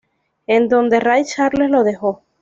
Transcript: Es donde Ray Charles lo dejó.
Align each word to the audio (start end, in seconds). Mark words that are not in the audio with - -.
Es 0.47 0.67
donde 0.67 0.99
Ray 0.99 1.25
Charles 1.25 1.69
lo 1.69 1.83
dejó. 1.83 2.23